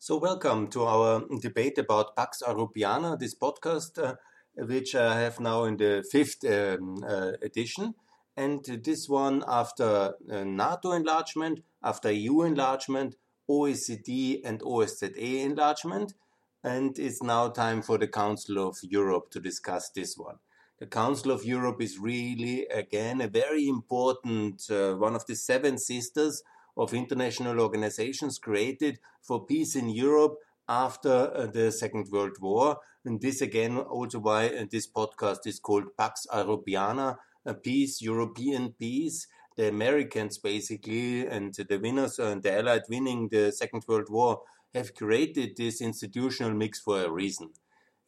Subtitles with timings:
[0.00, 4.14] So, welcome to our debate about Pax Europiana, this podcast, uh,
[4.54, 7.96] which I have now in the fifth um, uh, edition.
[8.36, 13.16] And this one after uh, NATO enlargement, after EU enlargement,
[13.50, 16.14] OECD and OSZE enlargement.
[16.62, 20.36] And it's now time for the Council of Europe to discuss this one.
[20.78, 25.76] The Council of Europe is really, again, a very important, uh, one of the seven
[25.76, 26.44] sisters
[26.78, 30.36] of international organizations created for peace in Europe
[30.68, 32.78] after uh, the Second World War.
[33.04, 37.16] And this again, also why uh, this podcast is called Pax Europiana,
[37.62, 39.26] peace, European peace.
[39.56, 44.94] The Americans basically and the winners and the Allied winning the Second World War have
[44.94, 47.50] created this institutional mix for a reason.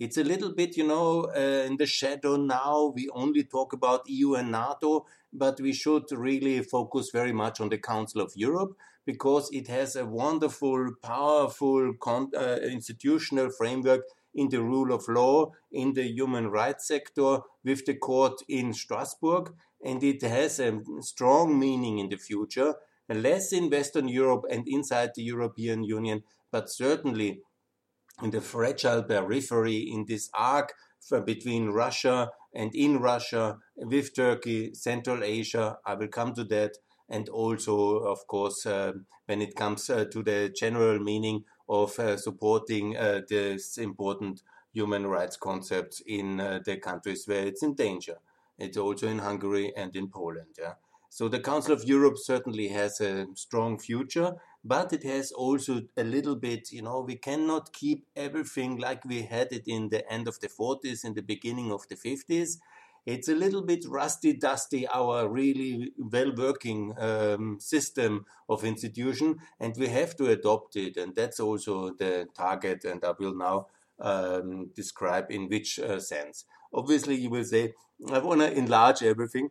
[0.00, 2.90] It's a little bit, you know, uh, in the shadow now.
[2.96, 7.68] We only talk about EU and NATO, but we should really focus very much on
[7.68, 14.00] the Council of Europe because it has a wonderful, powerful uh, institutional framework
[14.34, 19.52] in the rule of law, in the human rights sector, with the court in Strasbourg,
[19.84, 22.74] and it has a strong meaning in the future,
[23.10, 27.42] less in Western Europe and inside the European Union, but certainly
[28.22, 30.74] in the fragile periphery in this arc
[31.24, 35.78] between Russia and in Russia, with Turkey, Central Asia.
[35.86, 36.72] I will come to that.
[37.08, 38.92] And also, of course, uh,
[39.26, 45.06] when it comes uh, to the general meaning of uh, supporting uh, this important human
[45.06, 48.18] rights concepts in uh, the countries where it's in danger.
[48.58, 50.56] It's also in Hungary and in Poland.
[50.58, 50.74] Yeah?
[51.08, 56.04] So the Council of Europe certainly has a strong future, but it has also a
[56.04, 60.28] little bit, you know, we cannot keep everything like we had it in the end
[60.28, 62.58] of the 40s, in the beginning of the 50s.
[63.06, 69.74] It's a little bit rusty, dusty, our really well working um, system of institution, and
[69.78, 70.98] we have to adopt it.
[70.98, 76.44] And that's also the target, and I will now um, describe in which uh, sense.
[76.74, 77.72] Obviously, you will say,
[78.12, 79.48] I want to enlarge everything,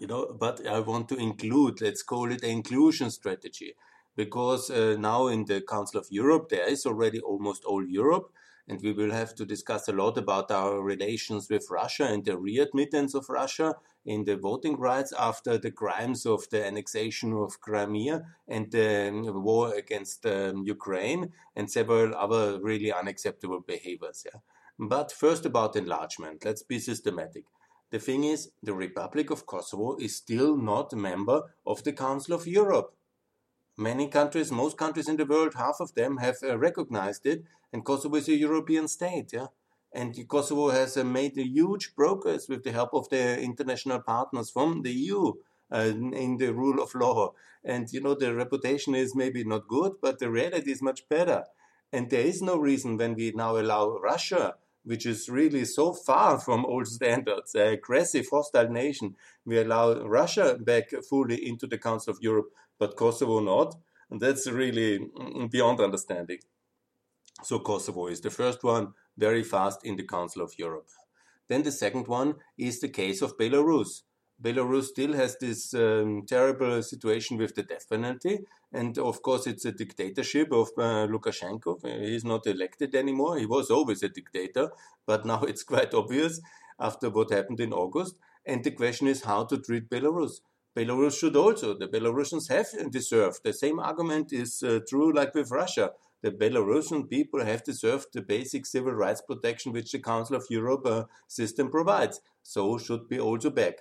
[0.00, 3.74] you know, but I want to include, let's call it an inclusion strategy
[4.18, 8.32] because uh, now in the Council of Europe, there is already almost all Europe.
[8.66, 12.32] And we will have to discuss a lot about our relations with Russia and the
[12.32, 18.26] readmittance of Russia in the voting rights after the crimes of the annexation of Crimea
[18.48, 24.26] and the um, war against um, Ukraine and several other really unacceptable behaviors.
[24.26, 24.40] Yeah?
[24.80, 26.44] But first about enlargement.
[26.44, 27.44] Let's be systematic.
[27.90, 32.34] The thing is, the Republic of Kosovo is still not a member of the Council
[32.34, 32.92] of Europe.
[33.80, 37.84] Many countries, most countries in the world, half of them have uh, recognized it, and
[37.84, 39.46] Kosovo is a European state, yeah.
[39.94, 44.50] And Kosovo has uh, made a huge progress with the help of their international partners
[44.50, 45.34] from the EU
[45.72, 47.34] uh, in the rule of law.
[47.64, 51.44] And you know, the reputation is maybe not good, but the reality is much better.
[51.92, 54.56] And there is no reason when we now allow Russia
[54.88, 59.14] which is really so far from old standards, an aggressive, hostile nation.
[59.44, 63.74] We allow Russia back fully into the Council of Europe, but Kosovo not.
[64.10, 66.38] And that's really mm, beyond understanding.
[67.42, 70.88] So Kosovo is the first one, very fast in the Council of Europe.
[71.48, 74.04] Then the second one is the case of Belarus.
[74.42, 78.40] Belarus still has this um, terrible situation with the death penalty.
[78.72, 81.84] And of course, it's a dictatorship of uh, Lukashenko.
[82.04, 83.38] He's not elected anymore.
[83.38, 84.70] He was always a dictator,
[85.06, 86.40] but now it's quite obvious
[86.78, 88.16] after what happened in August.
[88.46, 90.40] And the question is how to treat Belarus.
[90.76, 93.40] Belarus should also, the Belarusians have deserved.
[93.42, 95.90] The same argument is uh, true like with Russia.
[96.22, 100.86] The Belarusian people have deserved the basic civil rights protection which the Council of Europe
[100.86, 102.20] uh, system provides.
[102.44, 103.78] So should be also back.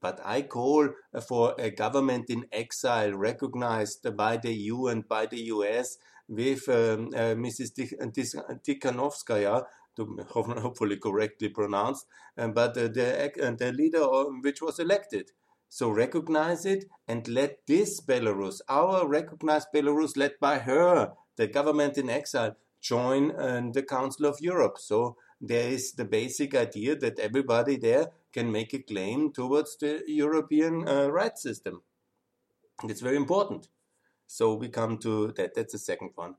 [0.00, 0.90] But I call
[1.28, 7.08] for a government in exile recognized by the EU and by the US with um,
[7.14, 7.72] uh, Mrs.
[8.64, 9.64] Tikhanovskaya,
[9.96, 12.06] to hopefully correctly pronounced,
[12.38, 14.04] um, but uh, the, uh, the leader
[14.42, 15.30] which was elected.
[15.68, 21.96] So recognize it and let this Belarus, our recognized Belarus led by her, the government
[21.96, 24.78] in exile, join uh, the Council of Europe.
[24.78, 30.02] So there is the basic idea that everybody there can make a claim towards the
[30.06, 31.82] European uh, rights system.
[32.84, 33.68] It's very important.
[34.26, 35.54] So we come to that.
[35.54, 36.36] That's the second one.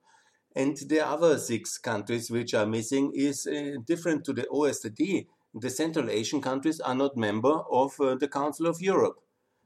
[0.55, 5.27] And the other six countries which are missing is uh, different to the OSCE.
[5.53, 9.19] The Central Asian countries are not member of uh, the Council of Europe.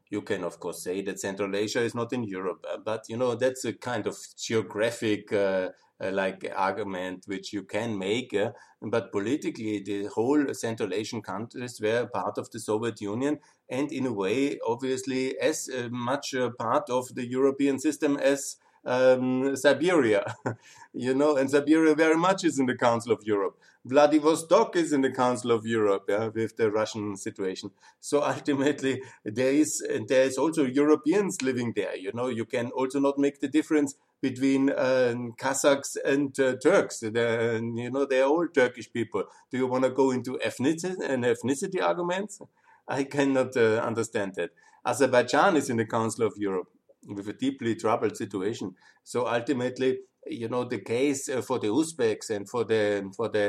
[0.09, 3.17] You can, of course, say that Central Asia is not in Europe, uh, but you
[3.17, 5.69] know that's a kind of geographic uh,
[5.99, 8.33] like argument which you can make.
[8.33, 8.51] Uh,
[8.81, 13.39] but politically, the whole Central Asian countries were part of the Soviet Union
[13.69, 19.55] and, in a way, obviously, as uh, much part of the European system as um,
[19.55, 20.35] Siberia,
[20.93, 23.57] you know, and Siberia very much is in the Council of Europe.
[23.83, 27.71] Vladivostok is in the Council of Europe yeah, with the Russian situation.
[27.99, 31.95] So ultimately, there is there is also Europeans living there.
[31.95, 33.95] You know, you can also not make the difference
[34.29, 35.13] between uh,
[35.43, 37.03] Kazakhs and uh, Turks.
[37.15, 39.23] They're, you know, they're all Turkish people.
[39.51, 42.41] Do you want to go into ethnicity and ethnicity arguments?
[42.87, 44.49] I cannot uh, understand that.
[44.83, 46.69] Azerbaijan is in the Council of Europe
[47.15, 48.67] with a deeply troubled situation.
[49.03, 53.45] So ultimately, you know, the case uh, for the Uzbeks and for the for the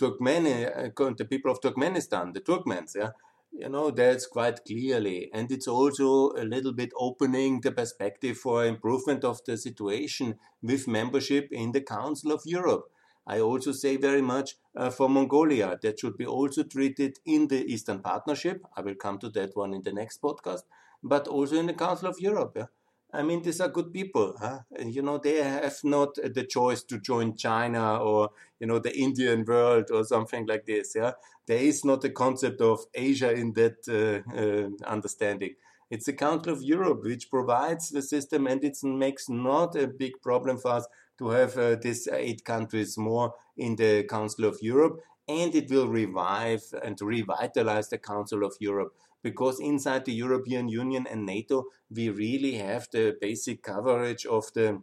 [0.00, 0.56] Turkmeni,
[0.98, 3.10] uh, the people of Turkmenistan, the Turkmens, yeah,
[3.52, 8.64] you know, that's quite clearly, and it's also a little bit opening the perspective for
[8.64, 12.90] improvement of the situation with membership in the Council of Europe.
[13.26, 17.64] I also say very much uh, for Mongolia that should be also treated in the
[17.64, 18.64] Eastern Partnership.
[18.76, 20.62] I will come to that one in the next podcast,
[21.02, 22.54] but also in the Council of Europe.
[22.56, 22.66] Yeah?
[23.14, 24.34] I mean, these are good people.
[24.38, 24.60] Huh?
[24.78, 29.44] You know, they have not the choice to join China or, you know, the Indian
[29.44, 30.94] world or something like this.
[30.96, 31.12] Yeah.
[31.46, 35.54] There is not a concept of Asia in that uh, uh, understanding.
[35.90, 40.12] It's the Council of Europe which provides the system and it makes not a big
[40.22, 40.86] problem for us
[41.18, 45.00] to have uh, these eight countries more in the Council of Europe.
[45.28, 51.06] And it will revive and revitalize the Council of Europe because inside the European Union
[51.10, 54.82] and NATO, we really have the basic coverage of the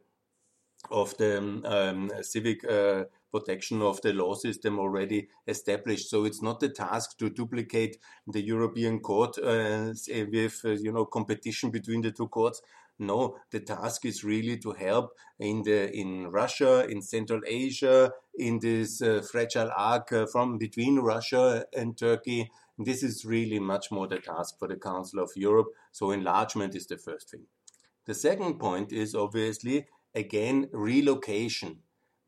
[0.89, 6.09] of the um, civic uh, protection of the law system already established.
[6.09, 7.97] So it's not the task to duplicate
[8.27, 9.94] the European Court uh,
[10.31, 12.62] with uh, you know competition between the two courts.
[13.01, 18.59] No, the task is really to help in the in Russia, in Central Asia, in
[18.59, 22.51] this uh, fragile arc uh, from between Russia and Turkey.
[22.80, 25.68] This is really much more the task for the Council of Europe.
[25.92, 27.46] So enlargement is the first thing.
[28.06, 31.80] The second point is obviously again relocation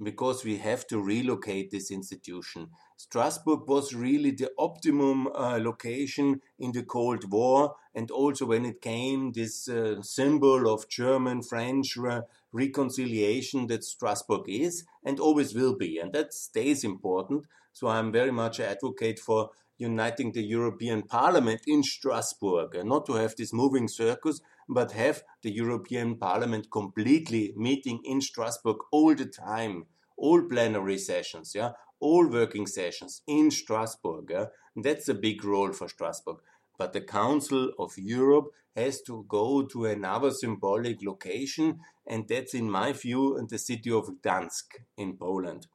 [0.04, 2.70] because we have to relocate this institution.
[2.98, 8.82] Strasbourg was really the optimum uh, location in the Cold War, and also when it
[8.82, 12.22] came this uh, symbol of German French re-
[12.52, 17.46] reconciliation that Strasbourg is and always will be, and that stays important.
[17.72, 23.14] So I'm very much an advocate for uniting the European Parliament in Strasbourg, not to
[23.14, 24.40] have this moving circus,
[24.70, 29.86] but have the European Parliament completely meeting in Strasbourg all the time,
[30.16, 34.30] all plenary sessions, yeah, all working sessions in Strasbourg.
[34.30, 34.46] Yeah?
[34.76, 36.38] That's a big role for Strasbourg.
[36.78, 42.70] But the Council of Europe has to go to another symbolic location, and that's, in
[42.70, 44.68] my view, the city of Gdansk
[44.98, 45.68] in Poland.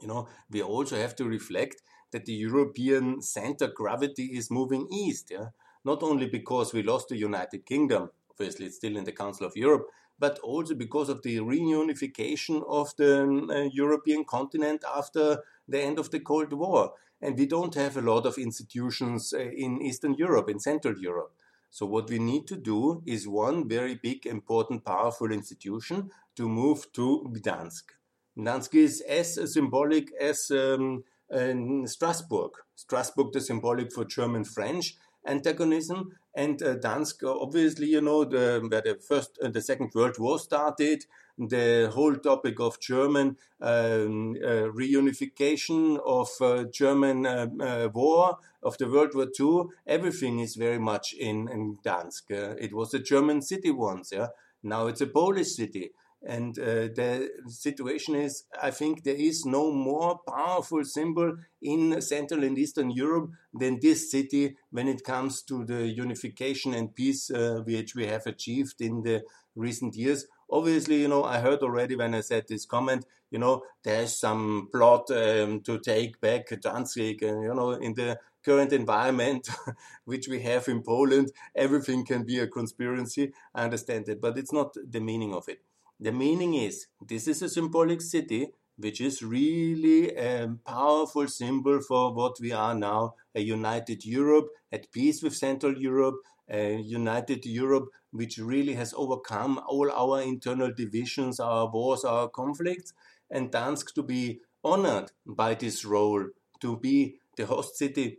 [0.00, 1.82] You know, we also have to reflect
[2.12, 5.30] that the European center gravity is moving east.
[5.30, 5.48] Yeah?
[5.86, 9.56] not only because we lost the United Kingdom, obviously it's still in the Council of
[9.56, 9.86] Europe,
[10.18, 15.38] but also because of the reunification of the um, uh, European continent after
[15.68, 16.92] the end of the Cold War.
[17.22, 21.32] And we don't have a lot of institutions uh, in Eastern Europe, in Central Europe.
[21.70, 26.92] So, what we need to do is one very big, important, powerful institution to move
[26.94, 27.95] to Gdansk.
[28.38, 31.04] Gdansk is as symbolic as um,
[31.86, 32.52] Strasbourg.
[32.74, 34.96] Strasbourg, the symbolic for German French,
[35.26, 36.12] antagonism.
[36.34, 40.38] And uh, Dansk, obviously, you know, the, where the first uh, the Second World War
[40.38, 41.06] started,
[41.38, 48.76] the whole topic of German um, uh, reunification of uh, German uh, uh, war of
[48.78, 52.30] the World War II, everything is very much in, in Dansk.
[52.30, 54.28] it was a German city once, yeah.
[54.62, 55.90] Now it's a Polish city.
[56.26, 62.42] And uh, the situation is, I think there is no more powerful symbol in Central
[62.42, 67.62] and Eastern Europe than this city when it comes to the unification and peace uh,
[67.64, 69.22] which we have achieved in the
[69.54, 70.26] recent years.
[70.50, 74.68] Obviously, you know, I heard already when I said this comment, you know, there's some
[74.72, 79.48] plot um, to take back Danzig, and you know, in the current environment
[80.04, 83.32] which we have in Poland, everything can be a conspiracy.
[83.54, 85.60] I understand that, but it's not the meaning of it.
[85.98, 92.12] The meaning is this is a symbolic city which is really a powerful symbol for
[92.12, 96.16] what we are now a united Europe, at peace with Central Europe,
[96.50, 102.92] a united Europe which really has overcome all our internal divisions, our wars, our conflicts,
[103.30, 106.26] and Dansk to be honored by this role,
[106.60, 108.18] to be the host city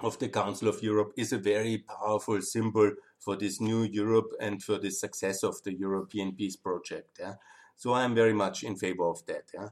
[0.00, 4.62] of the Council of Europe is a very powerful symbol for this new Europe and
[4.62, 7.18] for the success of the European peace project.
[7.18, 7.34] Yeah?
[7.76, 9.44] So I'm very much in favor of that.
[9.52, 9.68] Yeah?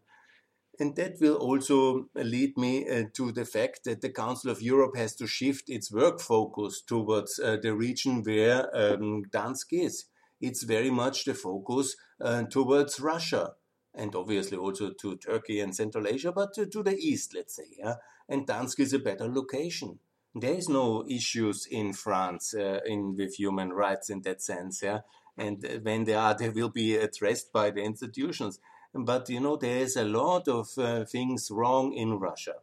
[0.78, 4.96] And that will also lead me uh, to the fact that the Council of Europe
[4.96, 10.06] has to shift its work focus towards uh, the region where um, Dansk is.
[10.38, 13.52] it's very much the focus uh, towards Russia
[13.94, 17.68] and obviously also to Turkey and Central Asia, but to, to the east, let's say.
[17.78, 17.94] Yeah?
[18.28, 19.98] And Dansk is a better location.
[20.38, 24.82] There is no issues in France uh, in with human rights in that sense.
[24.82, 25.00] Yeah?
[25.38, 28.60] And when they are, they will be addressed by the institutions.
[28.92, 32.56] But you know, there is a lot of uh, things wrong in Russia.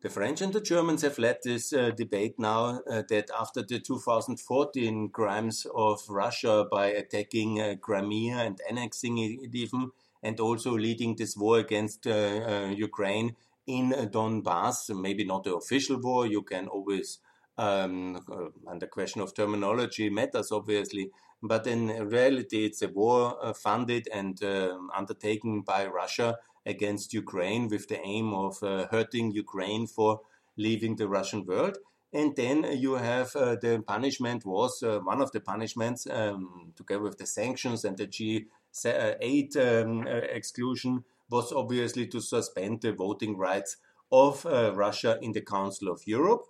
[0.00, 3.78] The French and the Germans have led this uh, debate now uh, that after the
[3.78, 9.90] 2014 crimes of Russia by attacking uh, Crimea and annexing it even,
[10.22, 13.36] and also leading this war against uh, Ukraine
[13.68, 17.18] in Donbass, maybe not the official war, you can always,
[17.56, 21.10] um, uh, and the question of terminology matters obviously,
[21.42, 27.88] but in reality it's a war funded and um, undertaken by Russia against Ukraine with
[27.88, 30.20] the aim of uh, hurting Ukraine for
[30.56, 31.78] leaving the Russian world.
[32.12, 37.02] And then you have uh, the punishment was uh, one of the punishments, um, together
[37.02, 43.36] with the sanctions and the G8 um, uh, exclusion, was obviously to suspend the voting
[43.36, 43.76] rights
[44.10, 46.42] of uh, Russia in the Council of Europe.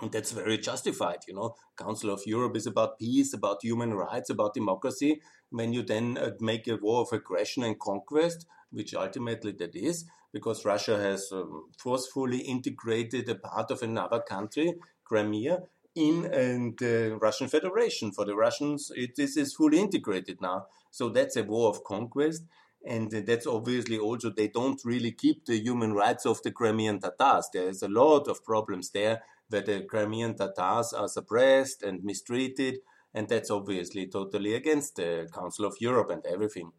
[0.00, 1.56] And that's very justified, you know.
[1.76, 5.20] Council of Europe is about peace, about human rights, about democracy.
[5.50, 10.04] When you then uh, make a war of aggression and conquest, which ultimately that is,
[10.32, 15.62] because Russia has um, forcefully integrated a part of another country, Crimea,
[15.96, 18.12] in uh, the Russian Federation.
[18.12, 20.66] For the Russians, it, this is fully integrated now.
[20.90, 22.44] So that's a war of conquest.
[22.88, 27.50] And that's obviously also, they don't really keep the human rights of the Crimean Tatars.
[27.52, 32.78] There is a lot of problems there where the Crimean Tatars are suppressed and mistreated.
[33.12, 36.72] And that's obviously totally against the Council of Europe and everything.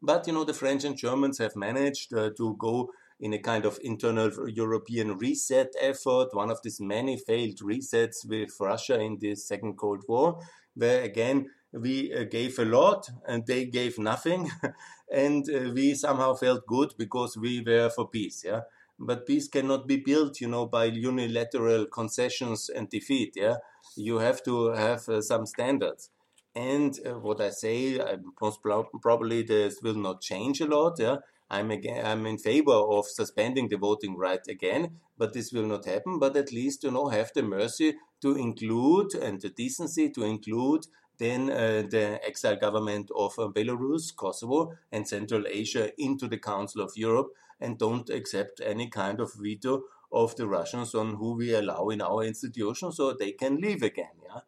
[0.00, 2.90] But you know, the French and Germans have managed uh, to go
[3.20, 8.48] in a kind of internal European reset effort, one of these many failed resets with
[8.58, 10.40] Russia in the Second Cold War,
[10.74, 14.50] where again we uh, gave a lot and they gave nothing,
[15.12, 18.42] and uh, we somehow felt good because we were for peace.
[18.44, 18.62] Yeah,
[18.98, 23.34] but peace cannot be built, you know, by unilateral concessions and defeat.
[23.36, 23.56] Yeah,
[23.96, 26.10] you have to have uh, some standards.
[26.54, 30.98] And uh, what I say, I, most probably this will not change a lot.
[30.98, 31.16] Yeah,
[31.48, 35.84] I'm again, I'm in favor of suspending the voting right again, but this will not
[35.84, 36.18] happen.
[36.18, 40.86] But at least you know have the mercy to include and the decency to include
[41.20, 46.82] then uh, the exile government of uh, Belarus, Kosovo, and Central Asia into the Council
[46.82, 47.28] of Europe,
[47.60, 52.00] and don't accept any kind of veto of the Russians on who we allow in
[52.00, 54.16] our institutions, so they can leave again.
[54.24, 54.40] Yeah.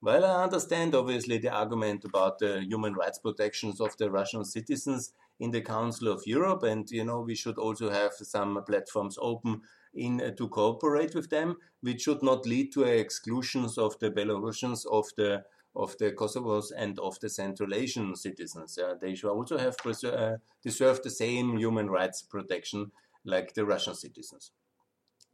[0.00, 5.12] Well, I understand obviously the argument about the human rights protections of the Russian citizens
[5.38, 9.62] in the Council of Europe, and you know we should also have some platforms open
[9.94, 14.86] in uh, to cooperate with them, which should not lead to exclusions of the Belarusians,
[14.86, 15.44] of the
[15.76, 18.78] of the Kosovos, and of the Central Asian citizens.
[19.00, 22.92] They should also have uh, deserve the same human rights protection
[23.24, 24.52] like the Russian citizens.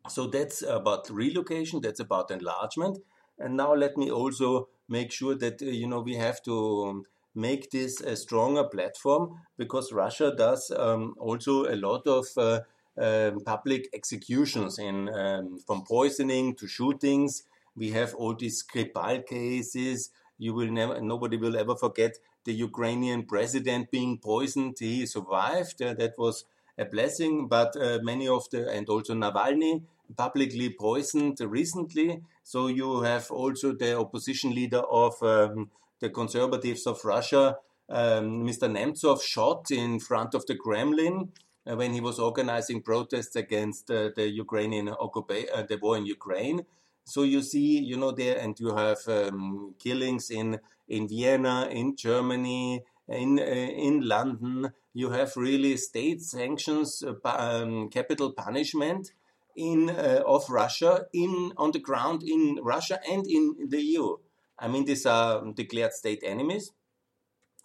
[0.08, 1.80] So that's about relocation.
[1.80, 2.98] That's about enlargement.
[3.38, 7.04] And now let me also make sure that uh, you know we have to um,
[7.34, 12.60] make this a stronger platform because Russia does um, also a lot of uh,
[13.00, 17.44] uh, public executions in um, from poisoning to shootings.
[17.76, 20.10] We have all these Skripal cases.
[20.40, 22.12] You will never, nobody will ever forget
[22.44, 24.76] the Ukrainian president being poisoned.
[24.78, 25.80] He survived.
[25.82, 26.44] Uh, that was
[26.78, 27.46] a blessing.
[27.46, 29.82] But uh, many of the and also Navalny
[30.16, 32.22] publicly poisoned recently.
[32.42, 35.70] So you have also the opposition leader of um,
[36.00, 38.66] the conservatives of Russia, um, Mr.
[38.76, 41.32] Nemtsov, shot in front of the Kremlin
[41.66, 46.06] uh, when he was organizing protests against uh, the Ukrainian occupation, uh, the war in
[46.06, 46.64] Ukraine.
[47.04, 51.96] So you see, you know, there, and you have um, killings in in Vienna, in
[51.96, 54.72] Germany, in uh, in London.
[54.92, 59.12] You have really state sanctions, uh, um, capital punishment
[59.56, 64.16] in uh, of Russia in on the ground in Russia and in the EU.
[64.58, 66.72] I mean, these are declared state enemies.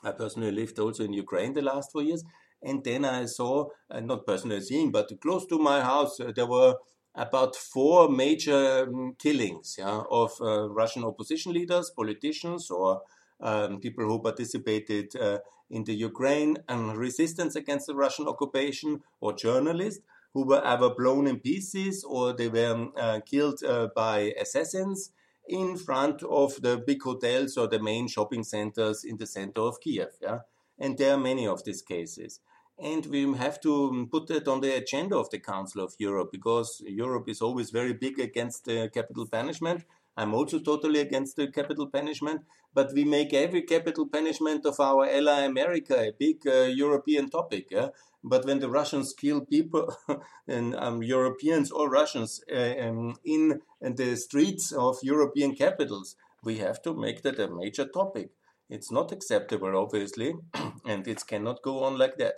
[0.03, 2.23] I personally lived also in Ukraine the last four years,
[2.61, 6.45] and then I saw, uh, not personally seeing, but close to my house, uh, there
[6.45, 6.75] were
[7.15, 13.01] about four major um, killings yeah, of uh, Russian opposition leaders, politicians, or
[13.41, 19.33] um, people who participated uh, in the Ukraine and resistance against the Russian occupation, or
[19.33, 20.01] journalists
[20.33, 25.11] who were either blown in pieces or they were uh, killed uh, by assassins
[25.47, 29.79] in front of the big hotels or the main shopping centers in the center of
[29.79, 30.09] Kiev.
[30.21, 30.39] Yeah?
[30.77, 32.41] And there are many of these cases.
[32.77, 36.81] And we have to put that on the agenda of the Council of Europe because
[36.85, 39.85] Europe is always very big against uh, capital punishment.
[40.17, 42.41] I'm also totally against the capital punishment,
[42.73, 47.67] but we make every capital punishment of our ally America a big uh, European topic.
[47.71, 47.89] Yeah?
[48.23, 49.95] But when the Russians kill people
[50.47, 56.57] and um, Europeans or Russians uh, um, in, in the streets of European capitals, we
[56.57, 58.31] have to make that a major topic.
[58.69, 60.33] It's not acceptable, obviously,
[60.85, 62.35] and it cannot go on like that.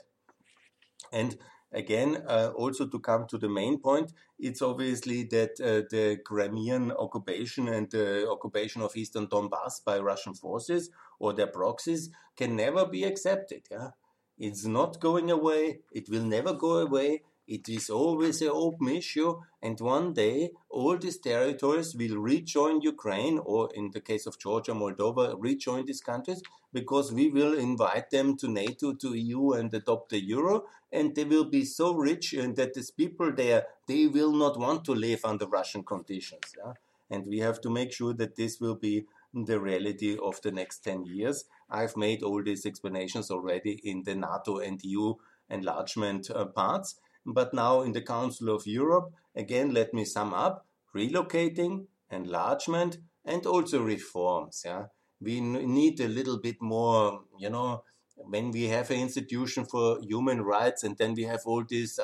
[1.11, 1.37] And
[1.71, 6.91] again, uh, also to come to the main point, it's obviously that uh, the Crimean
[6.91, 10.89] occupation and the occupation of eastern Donbass by Russian forces
[11.19, 13.63] or their proxies can never be accepted.
[13.71, 13.89] Yeah?
[14.37, 19.39] It's not going away, it will never go away, it is always an open issue,
[19.61, 24.73] and one day all these territories will rejoin Ukraine, or in the case of Georgia,
[24.73, 26.41] Moldova, rejoin these countries,
[26.73, 31.23] because we will invite them to NATO, to EU, and adopt the euro, and they
[31.23, 35.21] will be so rich and that these people there, they will not want to live
[35.23, 36.53] under Russian conditions.
[36.57, 36.73] Yeah?
[37.09, 40.79] And we have to make sure that this will be the reality of the next
[40.79, 41.45] 10 years.
[41.69, 45.15] I've made all these explanations already in the NATO and EU
[45.49, 46.95] enlargement uh, parts.
[47.27, 50.65] But now in the Council of Europe, again, let me sum up
[50.95, 54.63] relocating, enlargement, and also reforms.
[54.65, 54.85] Yeah,
[55.21, 57.83] we need a little bit more, you know,
[58.15, 61.99] when we have an institution for human rights and then we have all these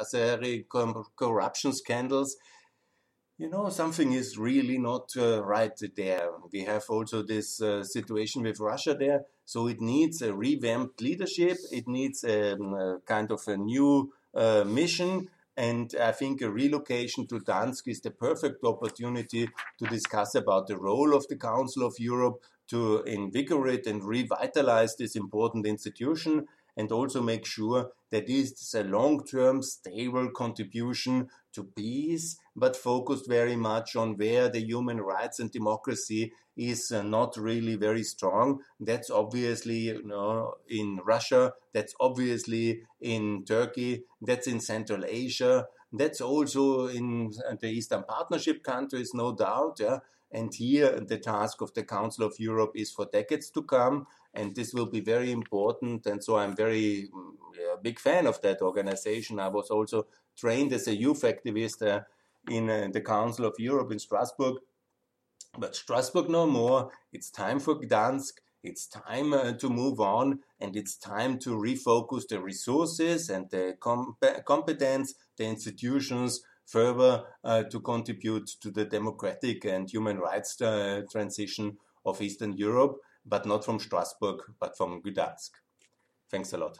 [1.15, 2.35] corruption scandals,
[3.37, 6.29] you know, something is really not uh, right there.
[6.51, 9.21] We have also this uh, situation with Russia there.
[9.45, 11.57] So it needs a revamped leadership.
[11.71, 15.29] It needs um, a kind of a new Uh, mission.
[15.55, 19.47] And I think a relocation to Dansk is the perfect opportunity
[19.77, 25.15] to discuss about the role of the Council of Europe to invigorate and revitalize this
[25.15, 32.75] important institution and also make sure that it's a long-term stable contribution to peace, but
[32.75, 38.03] focused very much on where the human rights and democracy is uh, not really very
[38.03, 38.59] strong.
[38.79, 46.21] That's obviously you know, in Russia, that's obviously in Turkey, that's in Central Asia, that's
[46.21, 49.77] also in the Eastern Partnership countries, no doubt.
[49.79, 49.99] Yeah?
[50.31, 54.55] And here, the task of the Council of Europe is for decades to come, and
[54.55, 56.05] this will be very important.
[56.05, 57.09] And so I'm very
[57.57, 59.39] yeah, big fan of that organization.
[59.39, 62.01] I was also trained as a youth activist uh,
[62.49, 64.55] in uh, the Council of Europe in Strasbourg.
[65.57, 66.91] But Strasbourg no more.
[67.11, 68.33] It's time for Gdansk.
[68.63, 73.75] It's time uh, to move on, and it's time to refocus the resources and the
[73.77, 74.15] com-
[74.45, 81.77] competence, the institutions further uh, to contribute to the democratic and human rights uh, transition
[82.05, 85.51] of Eastern Europe, but not from Strasbourg, but from Gdansk.
[86.29, 86.79] Thanks a lot.